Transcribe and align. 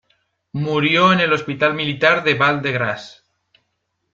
Murió 0.53 1.13
en 1.13 1.19
el 1.19 1.31
Hospital 1.31 1.75
Militar 1.75 2.23
de 2.23 2.33
Val-de-Grâce. 2.33 3.21